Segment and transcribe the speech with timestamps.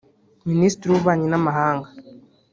[0.49, 1.87] Minisitiri w’ububanyi n’amahanga